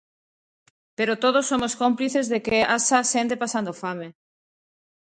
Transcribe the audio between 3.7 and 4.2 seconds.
fame.